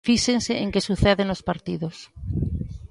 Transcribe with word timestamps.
Fíxense 0.07 0.53
en 0.63 0.69
que 0.73 0.85
sucede 0.89 1.23
nos 1.25 1.41
partidos. 1.49 1.95